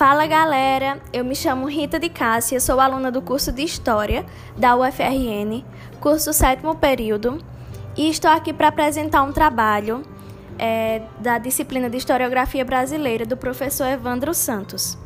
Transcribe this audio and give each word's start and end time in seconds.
Fala 0.00 0.26
galera, 0.26 0.98
eu 1.12 1.22
me 1.22 1.36
chamo 1.36 1.68
Rita 1.68 2.00
de 2.00 2.08
Cássia, 2.08 2.58
sou 2.58 2.80
aluna 2.80 3.12
do 3.12 3.20
curso 3.20 3.52
de 3.52 3.62
História 3.62 4.24
da 4.56 4.74
UFRN, 4.74 5.62
curso 6.00 6.32
sétimo 6.32 6.74
período, 6.74 7.36
e 7.94 8.08
estou 8.08 8.30
aqui 8.30 8.50
para 8.50 8.68
apresentar 8.68 9.22
um 9.22 9.30
trabalho 9.30 10.02
é, 10.58 11.02
da 11.18 11.36
disciplina 11.36 11.90
de 11.90 11.98
Historiografia 11.98 12.64
Brasileira 12.64 13.26
do 13.26 13.36
professor 13.36 13.84
Evandro 13.88 14.32
Santos. 14.32 14.96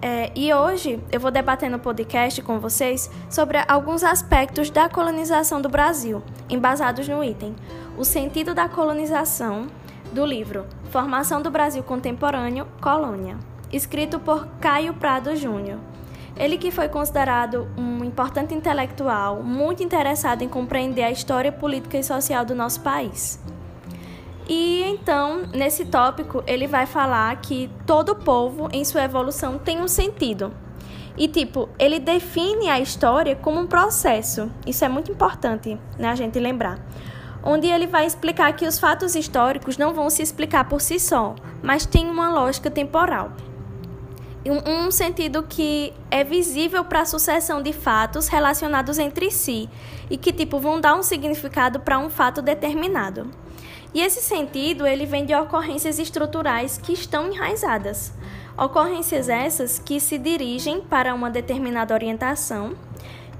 É, 0.00 0.32
e 0.34 0.50
hoje 0.50 0.98
eu 1.12 1.20
vou 1.20 1.30
debater 1.30 1.68
no 1.68 1.78
podcast 1.78 2.40
com 2.40 2.58
vocês 2.58 3.10
sobre 3.28 3.58
alguns 3.68 4.02
aspectos 4.02 4.70
da 4.70 4.88
colonização 4.88 5.60
do 5.60 5.68
Brasil, 5.68 6.22
embasados 6.48 7.06
no 7.06 7.22
item 7.22 7.54
O 7.98 8.02
sentido 8.02 8.54
da 8.54 8.66
colonização 8.66 9.66
do 10.10 10.24
livro 10.24 10.64
Formação 10.90 11.42
do 11.42 11.50
Brasil 11.50 11.82
Contemporâneo, 11.82 12.66
Colônia 12.80 13.36
escrito 13.72 14.18
por 14.18 14.46
Caio 14.60 14.94
Prado 14.94 15.34
Júnior. 15.36 15.78
Ele 16.36 16.58
que 16.58 16.70
foi 16.70 16.88
considerado 16.88 17.66
um 17.78 18.04
importante 18.04 18.54
intelectual, 18.54 19.42
muito 19.42 19.82
interessado 19.82 20.42
em 20.42 20.48
compreender 20.48 21.02
a 21.02 21.10
história 21.10 21.50
política 21.50 21.96
e 21.96 22.04
social 22.04 22.44
do 22.44 22.54
nosso 22.54 22.80
país. 22.80 23.40
E 24.48 24.82
então, 24.84 25.44
nesse 25.52 25.86
tópico, 25.86 26.44
ele 26.46 26.66
vai 26.66 26.86
falar 26.86 27.34
que 27.40 27.70
todo 27.86 28.14
povo 28.14 28.68
em 28.72 28.84
sua 28.84 29.04
evolução 29.04 29.58
tem 29.58 29.80
um 29.80 29.88
sentido. 29.88 30.52
E 31.16 31.26
tipo, 31.26 31.70
ele 31.78 31.98
define 31.98 32.68
a 32.68 32.78
história 32.78 33.34
como 33.34 33.58
um 33.58 33.66
processo. 33.66 34.50
Isso 34.66 34.84
é 34.84 34.88
muito 34.88 35.10
importante, 35.10 35.78
né, 35.98 36.10
a 36.10 36.14
gente 36.14 36.38
lembrar. 36.38 36.78
Onde 37.42 37.66
ele 37.66 37.86
vai 37.86 38.04
explicar 38.04 38.52
que 38.52 38.66
os 38.66 38.78
fatos 38.78 39.14
históricos 39.14 39.78
não 39.78 39.94
vão 39.94 40.10
se 40.10 40.22
explicar 40.22 40.68
por 40.68 40.80
si 40.82 41.00
só, 41.00 41.34
mas 41.62 41.86
tem 41.86 42.10
uma 42.10 42.28
lógica 42.28 42.70
temporal 42.70 43.32
um, 44.50 44.90
sentido 44.90 45.42
que 45.42 45.92
é 46.10 46.22
visível 46.22 46.84
para 46.84 47.00
a 47.00 47.04
sucessão 47.06 47.62
de 47.62 47.72
fatos 47.72 48.28
relacionados 48.28 48.98
entre 48.98 49.30
si 49.30 49.68
e 50.10 50.16
que 50.16 50.32
tipo 50.32 50.58
vão 50.58 50.80
dar 50.80 50.94
um 50.94 51.02
significado 51.02 51.80
para 51.80 51.98
um 51.98 52.10
fato 52.10 52.40
determinado. 52.42 53.30
E 53.94 54.00
esse 54.00 54.20
sentido 54.20 54.86
ele 54.86 55.06
vem 55.06 55.24
de 55.24 55.34
ocorrências 55.34 55.98
estruturais 55.98 56.78
que 56.78 56.92
estão 56.92 57.32
enraizadas. 57.32 58.12
Ocorrências 58.58 59.28
essas 59.28 59.78
que 59.78 59.98
se 60.00 60.18
dirigem 60.18 60.80
para 60.80 61.14
uma 61.14 61.30
determinada 61.30 61.94
orientação, 61.94 62.74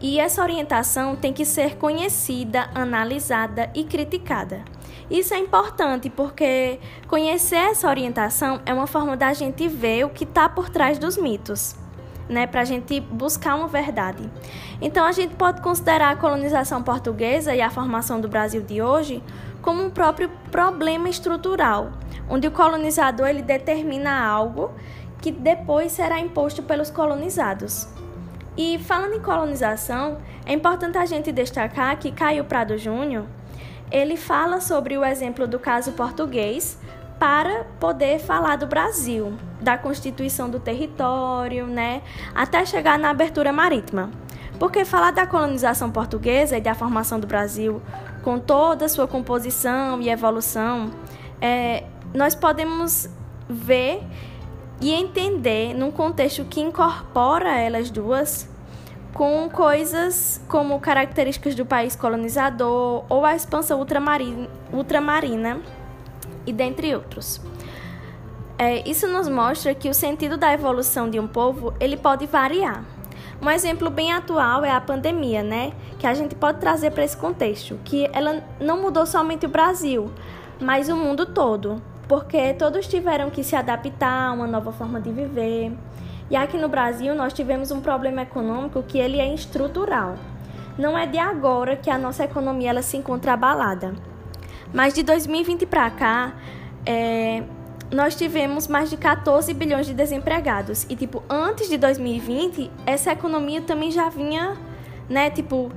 e 0.00 0.18
essa 0.18 0.42
orientação 0.42 1.16
tem 1.16 1.32
que 1.32 1.44
ser 1.44 1.76
conhecida, 1.76 2.68
analisada 2.74 3.70
e 3.74 3.84
criticada. 3.84 4.62
Isso 5.10 5.32
é 5.32 5.38
importante 5.38 6.10
porque 6.10 6.80
conhecer 7.06 7.56
essa 7.56 7.88
orientação 7.88 8.60
é 8.66 8.74
uma 8.74 8.86
forma 8.86 9.16
da 9.16 9.32
gente 9.32 9.68
ver 9.68 10.04
o 10.04 10.10
que 10.10 10.24
está 10.24 10.48
por 10.48 10.68
trás 10.68 10.98
dos 10.98 11.16
mitos. 11.16 11.76
Né, 12.28 12.44
para 12.44 12.62
a 12.62 12.64
gente 12.64 12.98
buscar 12.98 13.54
uma 13.54 13.68
verdade. 13.68 14.28
Então, 14.82 15.06
a 15.06 15.12
gente 15.12 15.36
pode 15.36 15.62
considerar 15.62 16.10
a 16.10 16.16
colonização 16.16 16.82
portuguesa 16.82 17.54
e 17.54 17.60
a 17.60 17.70
formação 17.70 18.20
do 18.20 18.26
Brasil 18.26 18.62
de 18.62 18.82
hoje 18.82 19.22
como 19.62 19.80
um 19.84 19.88
próprio 19.88 20.28
problema 20.50 21.08
estrutural, 21.08 21.92
onde 22.28 22.48
o 22.48 22.50
colonizador 22.50 23.28
ele 23.28 23.42
determina 23.42 24.26
algo 24.26 24.72
que 25.20 25.30
depois 25.30 25.92
será 25.92 26.18
imposto 26.18 26.64
pelos 26.64 26.90
colonizados. 26.90 27.86
E 28.56 28.78
falando 28.78 29.14
em 29.14 29.20
colonização, 29.20 30.18
é 30.46 30.52
importante 30.52 30.96
a 30.96 31.04
gente 31.04 31.30
destacar 31.30 31.98
que 31.98 32.10
Caio 32.10 32.44
Prado 32.44 32.78
Júnior 32.78 33.26
ele 33.90 34.16
fala 34.16 34.60
sobre 34.60 34.96
o 34.96 35.04
exemplo 35.04 35.46
do 35.46 35.58
caso 35.58 35.92
português 35.92 36.78
para 37.18 37.64
poder 37.80 38.18
falar 38.18 38.56
do 38.56 38.66
Brasil, 38.66 39.34
da 39.60 39.78
constituição 39.78 40.50
do 40.50 40.60
território, 40.60 41.66
né, 41.66 42.02
até 42.34 42.64
chegar 42.64 42.98
na 42.98 43.10
abertura 43.10 43.52
marítima. 43.52 44.10
Porque 44.58 44.84
falar 44.84 45.12
da 45.12 45.26
colonização 45.26 45.90
portuguesa 45.90 46.56
e 46.56 46.60
da 46.60 46.74
formação 46.74 47.20
do 47.20 47.26
Brasil, 47.26 47.80
com 48.22 48.38
toda 48.38 48.86
a 48.86 48.88
sua 48.88 49.06
composição 49.06 50.00
e 50.00 50.08
evolução, 50.08 50.90
é, 51.40 51.84
nós 52.14 52.34
podemos 52.34 53.08
ver 53.48 54.02
e 54.80 54.92
entender 54.92 55.74
num 55.74 55.90
contexto 55.90 56.44
que 56.44 56.60
incorpora 56.60 57.58
elas 57.58 57.90
duas 57.90 58.48
com 59.16 59.48
coisas 59.48 60.38
como 60.46 60.78
características 60.78 61.54
do 61.54 61.64
país 61.64 61.96
colonizador 61.96 63.02
ou 63.08 63.24
a 63.24 63.34
expansão 63.34 63.78
ultramarina, 63.78 64.46
ultramarina 64.70 65.58
e 66.46 66.52
dentre 66.52 66.94
outros. 66.94 67.40
É, 68.58 68.86
isso 68.86 69.08
nos 69.08 69.26
mostra 69.26 69.74
que 69.74 69.88
o 69.88 69.94
sentido 69.94 70.36
da 70.36 70.52
evolução 70.52 71.08
de 71.08 71.18
um 71.18 71.26
povo 71.26 71.72
ele 71.80 71.96
pode 71.96 72.26
variar. 72.26 72.84
Um 73.40 73.48
exemplo 73.48 73.88
bem 73.88 74.12
atual 74.12 74.62
é 74.66 74.70
a 74.70 74.82
pandemia, 74.82 75.42
né? 75.42 75.72
Que 75.98 76.06
a 76.06 76.12
gente 76.12 76.34
pode 76.34 76.60
trazer 76.60 76.90
para 76.90 77.02
esse 77.02 77.16
contexto, 77.16 77.80
que 77.86 78.10
ela 78.12 78.44
não 78.60 78.82
mudou 78.82 79.06
somente 79.06 79.46
o 79.46 79.48
Brasil, 79.48 80.10
mas 80.60 80.90
o 80.90 80.96
mundo 80.96 81.24
todo, 81.24 81.80
porque 82.06 82.52
todos 82.52 82.86
tiveram 82.86 83.30
que 83.30 83.42
se 83.42 83.56
adaptar 83.56 84.28
a 84.28 84.32
uma 84.32 84.46
nova 84.46 84.72
forma 84.72 85.00
de 85.00 85.10
viver. 85.10 85.72
E 86.30 86.36
aqui 86.36 86.56
no 86.56 86.68
Brasil 86.68 87.14
nós 87.14 87.32
tivemos 87.32 87.70
um 87.70 87.80
problema 87.80 88.22
econômico 88.22 88.82
que 88.82 88.98
ele 88.98 89.18
é 89.18 89.32
estrutural. 89.32 90.16
Não 90.76 90.96
é 90.96 91.06
de 91.06 91.18
agora 91.18 91.76
que 91.76 91.88
a 91.88 91.96
nossa 91.96 92.24
economia 92.24 92.70
ela 92.70 92.82
se 92.82 92.96
encontra 92.96 93.32
abalada. 93.32 93.94
Mas 94.72 94.92
de 94.92 95.02
2020 95.02 95.64
para 95.66 95.88
cá, 95.90 96.34
é, 96.84 97.42
nós 97.90 98.14
tivemos 98.14 98.66
mais 98.66 98.90
de 98.90 98.96
14 98.96 99.52
bilhões 99.54 99.86
de 99.86 99.94
desempregados. 99.94 100.84
E, 100.88 100.96
tipo, 100.96 101.22
antes 101.30 101.68
de 101.68 101.78
2020, 101.78 102.70
essa 102.84 103.12
economia 103.12 103.62
também 103.62 103.90
já 103.90 104.08
vinha, 104.08 104.56
né, 105.08 105.30
tipo, 105.30 105.70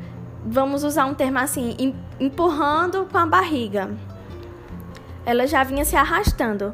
vamos 0.45 0.83
usar 0.83 1.05
um 1.05 1.13
termo 1.13 1.39
assim, 1.39 1.95
empurrando 2.19 3.07
com 3.11 3.17
a 3.17 3.25
barriga. 3.25 3.91
Ela 5.25 5.45
já 5.45 5.63
vinha 5.63 5.85
se 5.85 5.95
arrastando. 5.95 6.73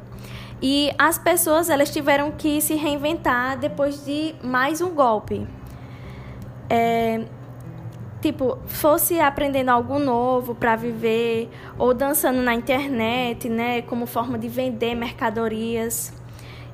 E 0.61 0.91
as 0.97 1.17
pessoas 1.17 1.69
elas 1.69 1.91
tiveram 1.91 2.31
que 2.31 2.61
se 2.61 2.75
reinventar 2.75 3.57
depois 3.57 4.03
de 4.05 4.33
mais 4.41 4.81
um 4.81 4.89
golpe. 4.91 5.45
É, 6.69 7.25
tipo, 8.21 8.57
fosse 8.65 9.19
aprendendo 9.19 9.69
algo 9.69 9.99
novo 9.99 10.55
para 10.55 10.75
viver 10.75 11.49
ou 11.77 11.93
dançando 11.93 12.41
na 12.41 12.53
internet, 12.53 13.47
né, 13.49 13.81
como 13.83 14.05
forma 14.05 14.37
de 14.39 14.47
vender 14.47 14.95
mercadorias. 14.95 16.13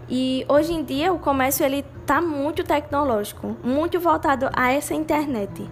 E 0.08 0.46
hoje 0.48 0.74
em 0.74 0.84
dia 0.84 1.12
o 1.12 1.20
comércio 1.20 1.66
ele 1.66 1.84
tá 2.06 2.22
muito 2.22 2.64
tecnológico, 2.64 3.56
muito 3.64 4.00
voltado 4.00 4.50
a 4.54 4.72
essa 4.72 4.94
internet. 4.94 5.70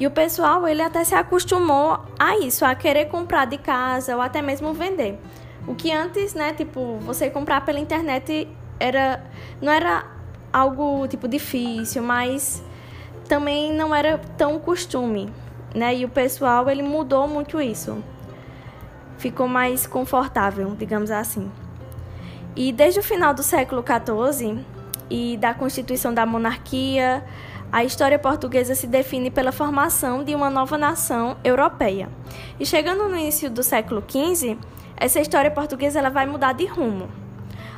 E 0.00 0.06
o 0.06 0.10
pessoal 0.10 0.66
ele 0.66 0.82
até 0.82 1.04
se 1.04 1.14
acostumou 1.14 2.00
a 2.18 2.38
isso, 2.38 2.64
a 2.64 2.74
querer 2.74 3.06
comprar 3.06 3.44
de 3.44 3.58
casa 3.58 4.16
ou 4.16 4.22
até 4.22 4.42
mesmo 4.42 4.72
vender. 4.72 5.18
O 5.66 5.74
que 5.74 5.92
antes, 5.92 6.34
né, 6.34 6.52
tipo, 6.52 6.98
você 7.00 7.30
comprar 7.30 7.64
pela 7.64 7.78
internet 7.78 8.48
era 8.80 9.22
não 9.60 9.72
era 9.72 10.04
algo 10.52 11.06
tipo 11.06 11.28
difícil, 11.28 12.02
mas 12.02 12.62
também 13.28 13.72
não 13.72 13.94
era 13.94 14.18
tão 14.36 14.58
costume, 14.58 15.32
né? 15.74 15.94
E 15.94 16.04
o 16.04 16.08
pessoal 16.08 16.68
ele 16.68 16.82
mudou 16.82 17.28
muito 17.28 17.60
isso. 17.60 18.02
Ficou 19.18 19.46
mais 19.46 19.86
confortável, 19.86 20.74
digamos 20.76 21.10
assim. 21.10 21.50
E 22.54 22.72
desde 22.72 23.00
o 23.00 23.02
final 23.02 23.32
do 23.32 23.42
século 23.42 23.82
XIV 23.82 24.58
e 25.08 25.36
da 25.36 25.54
constituição 25.54 26.12
da 26.12 26.26
monarquia, 26.26 27.24
a 27.70 27.84
história 27.84 28.18
portuguesa 28.18 28.74
se 28.74 28.86
define 28.86 29.30
pela 29.30 29.52
formação 29.52 30.22
de 30.22 30.34
uma 30.34 30.50
nova 30.50 30.76
nação 30.76 31.36
europeia. 31.42 32.10
E 32.60 32.66
chegando 32.66 33.08
no 33.08 33.16
início 33.16 33.48
do 33.48 33.62
século 33.62 34.04
XV, 34.06 34.58
essa 35.02 35.18
história 35.18 35.50
portuguesa 35.50 35.98
ela 35.98 36.10
vai 36.10 36.26
mudar 36.26 36.52
de 36.52 36.64
rumo. 36.64 37.08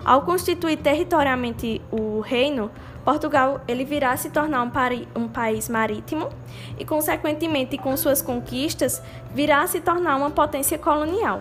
Ao 0.04 0.20
constituir 0.20 0.76
territorialmente 0.76 1.80
o 1.90 2.20
reino, 2.20 2.70
Portugal 3.02 3.62
ele 3.66 3.82
virá 3.82 4.14
se 4.14 4.28
tornar 4.28 4.62
um, 4.62 4.70
um, 5.18 5.26
país 5.26 5.70
marítimo 5.70 6.28
e, 6.78 6.84
consequentemente, 6.84 7.78
com 7.78 7.96
suas 7.96 8.20
conquistas, 8.20 9.02
virá 9.32 9.66
se 9.66 9.80
tornar 9.80 10.16
uma 10.16 10.30
potência 10.30 10.76
colonial. 10.76 11.40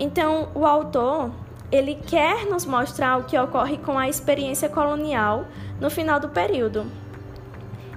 Então, 0.00 0.48
o 0.54 0.64
autor 0.64 1.30
ele 1.70 1.96
quer 1.96 2.46
nos 2.46 2.64
mostrar 2.64 3.18
o 3.18 3.24
que 3.24 3.38
ocorre 3.38 3.76
com 3.76 3.98
a 3.98 4.08
experiência 4.08 4.70
colonial 4.70 5.44
no 5.78 5.90
final 5.90 6.18
do 6.18 6.30
período 6.30 6.86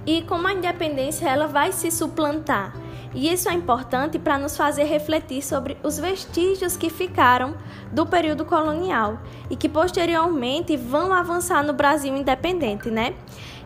e 0.04 0.20
como 0.22 0.46
a 0.46 0.52
independência 0.52 1.26
ela 1.26 1.46
vai 1.46 1.72
se 1.72 1.90
suplantar 1.90 2.74
e 3.14 3.32
isso 3.32 3.48
é 3.48 3.54
importante 3.54 4.18
para 4.18 4.38
nos 4.38 4.56
fazer 4.56 4.84
refletir 4.84 5.42
sobre 5.42 5.76
os 5.82 5.98
vestígios 5.98 6.76
que 6.76 6.90
ficaram 6.90 7.54
do 7.90 8.04
período 8.04 8.44
colonial 8.44 9.18
e 9.48 9.56
que 9.56 9.68
posteriormente 9.68 10.76
vão 10.76 11.12
avançar 11.12 11.64
no 11.64 11.72
Brasil 11.72 12.14
independente, 12.14 12.90
né? 12.90 13.14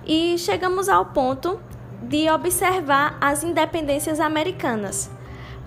E 0.06 0.36
chegamos 0.38 0.88
ao 0.88 1.06
ponto 1.06 1.60
de 2.02 2.30
observar 2.30 3.16
as 3.20 3.42
independências 3.44 4.20
americanas, 4.20 5.10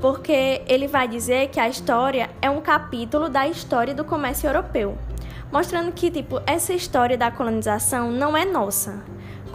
porque 0.02 0.62
ele 0.68 0.88
vai 0.88 1.08
dizer 1.08 1.50
que 1.50 1.60
a 1.60 1.68
história 1.68 2.30
é 2.42 2.50
um 2.50 2.62
capítulo 2.62 3.30
da 3.30 3.48
história 3.48 3.94
do 3.94 4.04
comércio 4.04 4.48
europeu. 4.48 4.98
mostrando 5.52 5.92
que 5.92 6.12
tipo 6.12 6.42
essa 6.46 6.74
história 6.74 7.18
da 7.18 7.32
colonização 7.32 8.12
não 8.12 8.36
é 8.36 8.44
nossa. 8.44 9.04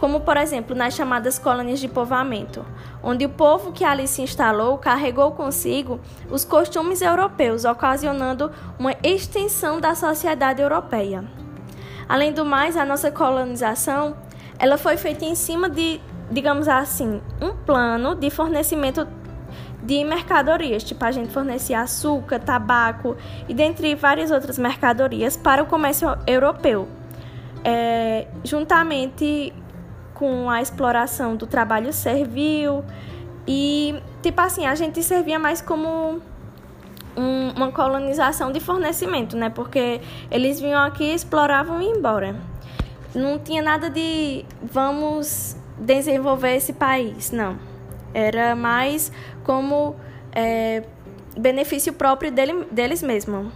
Como, 0.01 0.21
por 0.21 0.35
exemplo, 0.35 0.75
nas 0.75 0.95
chamadas 0.95 1.37
colônias 1.37 1.79
de 1.79 1.87
povoamento, 1.87 2.65
onde 3.03 3.23
o 3.23 3.29
povo 3.29 3.71
que 3.71 3.85
ali 3.85 4.07
se 4.07 4.23
instalou 4.23 4.79
carregou 4.79 5.33
consigo 5.33 5.99
os 6.31 6.43
costumes 6.43 7.03
europeus, 7.03 7.65
ocasionando 7.65 8.51
uma 8.79 8.95
extensão 9.03 9.79
da 9.79 9.93
sociedade 9.93 10.59
europeia. 10.59 11.23
Além 12.09 12.33
do 12.33 12.43
mais, 12.43 12.75
a 12.75 12.83
nossa 12.83 13.11
colonização 13.11 14.17
ela 14.57 14.75
foi 14.75 14.97
feita 14.97 15.23
em 15.23 15.35
cima 15.35 15.69
de, 15.69 16.01
digamos 16.31 16.67
assim, 16.67 17.21
um 17.39 17.51
plano 17.55 18.15
de 18.15 18.31
fornecimento 18.31 19.07
de 19.83 20.03
mercadorias, 20.03 20.83
tipo 20.83 21.05
a 21.05 21.11
gente 21.11 21.31
fornecia 21.31 21.79
açúcar, 21.79 22.39
tabaco 22.39 23.15
e 23.47 23.53
dentre 23.53 23.93
várias 23.93 24.31
outras 24.31 24.57
mercadorias 24.57 25.37
para 25.37 25.61
o 25.61 25.67
comércio 25.67 26.07
europeu, 26.25 26.87
é, 27.63 28.27
juntamente 28.43 29.53
com 30.21 30.51
a 30.51 30.61
exploração 30.61 31.35
do 31.35 31.47
trabalho 31.47 31.91
servil 31.91 32.85
e 33.47 33.95
tipo 34.21 34.39
assim 34.39 34.67
a 34.67 34.75
gente 34.75 35.01
servia 35.01 35.39
mais 35.39 35.63
como 35.63 36.21
um, 37.17 37.49
uma 37.55 37.71
colonização 37.71 38.51
de 38.51 38.59
fornecimento, 38.59 39.35
né? 39.35 39.49
Porque 39.49 39.99
eles 40.29 40.59
vinham 40.59 40.79
aqui, 40.79 41.05
exploravam 41.05 41.81
e 41.81 41.85
iam 41.85 41.97
embora. 41.97 42.35
Não 43.15 43.39
tinha 43.39 43.63
nada 43.63 43.89
de 43.89 44.45
vamos 44.61 45.57
desenvolver 45.75 46.55
esse 46.55 46.73
país, 46.73 47.31
não. 47.31 47.57
Era 48.13 48.55
mais 48.55 49.11
como 49.43 49.95
é, 50.33 50.83
benefício 51.35 51.93
próprio 51.93 52.31
dele, 52.31 52.67
deles 52.71 53.01
mesmos. 53.01 53.47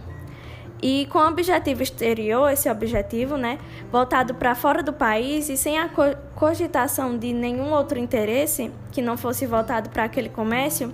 E 0.82 1.06
com 1.10 1.18
objetivo 1.18 1.82
exterior, 1.82 2.50
esse 2.50 2.68
objetivo, 2.68 3.36
né, 3.36 3.58
voltado 3.90 4.34
para 4.34 4.54
fora 4.54 4.82
do 4.82 4.92
país 4.92 5.48
e 5.48 5.56
sem 5.56 5.78
a 5.78 5.88
cogitação 6.34 7.16
de 7.16 7.32
nenhum 7.32 7.72
outro 7.72 7.98
interesse 7.98 8.70
que 8.92 9.00
não 9.00 9.16
fosse 9.16 9.46
voltado 9.46 9.88
para 9.88 10.04
aquele 10.04 10.28
comércio, 10.28 10.92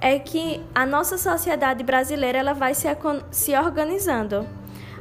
é 0.00 0.18
que 0.18 0.60
a 0.74 0.84
nossa 0.84 1.16
sociedade 1.16 1.84
brasileira 1.84 2.38
ela 2.38 2.54
vai 2.54 2.74
se, 2.74 2.88
se 3.30 3.54
organizando. 3.56 4.46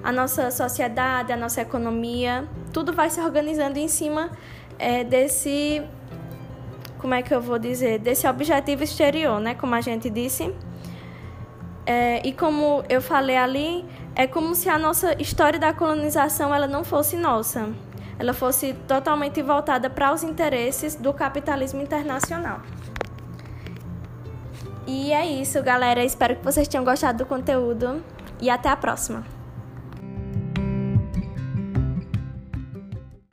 A 0.04 0.12
nossa 0.12 0.52
sociedade, 0.52 1.34
a 1.34 1.38
nossa 1.38 1.62
economia, 1.62 2.48
tudo 2.72 2.94
vai 2.94 3.10
se 3.10 3.20
organizando 3.20 3.80
em 3.80 3.88
cima 3.88 4.30
é, 4.78 5.04
desse 5.04 5.82
como 7.00 7.14
é 7.14 7.22
que 7.22 7.34
eu 7.34 7.42
vou 7.42 7.58
dizer, 7.58 7.98
desse 8.00 8.28
objetivo 8.28 8.84
exterior, 8.84 9.40
né? 9.40 9.56
Como 9.56 9.74
a 9.74 9.82
gente 9.82 10.10
disse. 10.10 10.54
É, 11.92 12.22
e 12.24 12.32
como 12.32 12.84
eu 12.88 13.02
falei 13.02 13.36
ali, 13.36 13.84
é 14.16 14.28
como 14.28 14.54
se 14.54 14.70
a 14.70 14.78
nossa 14.78 15.20
história 15.20 15.58
da 15.58 15.74
colonização 15.74 16.54
ela 16.54 16.68
não 16.68 16.84
fosse 16.84 17.18
nossa. 17.18 17.68
Ela 18.20 18.32
fosse 18.32 18.74
totalmente 18.88 19.42
voltada 19.42 19.90
para 19.90 20.14
os 20.14 20.22
interesses 20.22 20.94
do 20.94 21.12
capitalismo 21.12 21.82
internacional. 21.82 22.62
E 24.86 25.12
é 25.12 25.26
isso, 25.26 25.64
galera. 25.64 26.04
Espero 26.04 26.36
que 26.36 26.44
vocês 26.44 26.68
tenham 26.68 26.86
gostado 26.86 27.18
do 27.18 27.26
conteúdo 27.26 28.04
e 28.40 28.52
até 28.52 28.70
a 28.70 28.78
próxima. 28.78 29.39